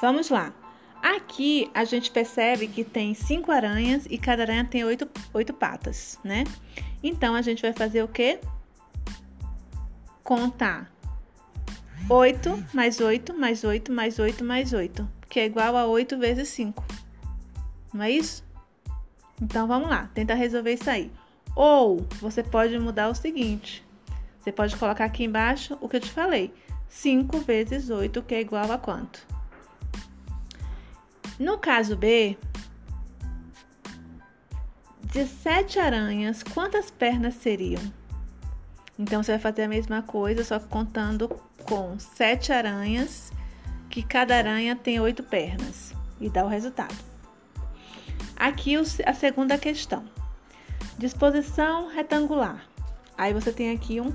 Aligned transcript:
Vamos 0.00 0.30
lá. 0.30 0.52
Aqui 1.02 1.70
a 1.74 1.84
gente 1.84 2.10
percebe 2.10 2.66
que 2.66 2.84
tem 2.84 3.14
cinco 3.14 3.52
aranhas 3.52 4.06
e 4.10 4.18
cada 4.18 4.42
aranha 4.42 4.64
tem 4.64 4.84
oito, 4.84 5.08
oito 5.32 5.52
patas, 5.52 6.18
né? 6.24 6.44
Então 7.02 7.34
a 7.34 7.42
gente 7.42 7.62
vai 7.62 7.72
fazer 7.72 8.02
o 8.02 8.08
quê? 8.08 8.40
Contar 10.22 10.92
8 12.08 12.64
mais 12.74 13.00
8 13.00 13.34
mais 13.34 13.64
8 13.64 13.92
mais 13.92 14.18
8 14.18 14.44
mais 14.44 14.72
8, 14.72 15.08
que 15.28 15.40
é 15.40 15.46
igual 15.46 15.76
a 15.76 15.86
8 15.86 16.18
vezes 16.18 16.48
5. 16.48 16.84
Não 17.92 18.02
é 18.02 18.10
isso? 18.10 18.44
Então 19.40 19.66
vamos 19.66 19.88
lá, 19.88 20.10
tenta 20.14 20.34
resolver 20.34 20.74
isso 20.74 20.90
aí. 20.90 21.10
Ou 21.54 22.06
você 22.20 22.42
pode 22.42 22.78
mudar 22.78 23.08
o 23.08 23.14
seguinte: 23.14 23.84
você 24.38 24.50
pode 24.50 24.76
colocar 24.76 25.04
aqui 25.04 25.24
embaixo 25.24 25.78
o 25.80 25.88
que 25.88 25.96
eu 25.96 26.00
te 26.00 26.10
falei. 26.10 26.52
5 26.88 27.38
vezes 27.40 27.90
8, 27.90 28.22
que 28.22 28.34
é 28.34 28.40
igual 28.40 28.70
a 28.72 28.78
quanto? 28.78 29.37
No 31.38 31.56
caso 31.56 31.96
B, 31.96 32.36
de 35.12 35.24
sete 35.26 35.78
aranhas, 35.78 36.42
quantas 36.42 36.90
pernas 36.90 37.34
seriam? 37.34 37.82
Então 38.98 39.22
você 39.22 39.32
vai 39.32 39.40
fazer 39.40 39.62
a 39.62 39.68
mesma 39.68 40.02
coisa, 40.02 40.42
só 40.42 40.58
contando 40.58 41.28
com 41.64 41.96
sete 41.98 42.52
aranhas, 42.52 43.32
que 43.88 44.02
cada 44.02 44.36
aranha 44.36 44.74
tem 44.74 44.98
oito 44.98 45.22
pernas, 45.22 45.94
e 46.20 46.28
dá 46.28 46.44
o 46.44 46.48
resultado. 46.48 46.96
Aqui 48.36 48.74
a 49.06 49.14
segunda 49.14 49.56
questão. 49.56 50.04
Disposição 50.98 51.88
retangular. 51.88 52.66
Aí 53.16 53.32
você 53.32 53.52
tem 53.52 53.70
aqui 53.70 54.00
um 54.00 54.12